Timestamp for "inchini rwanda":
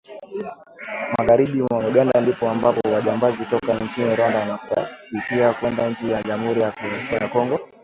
3.79-4.39